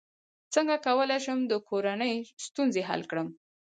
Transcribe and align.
څنګه 0.53 0.75
کولی 0.85 1.19
شم 1.25 1.39
د 1.47 1.53
کورنۍ 1.69 2.13
ستونزې 2.45 2.81
حل 2.89 3.01
کړم 3.09 3.27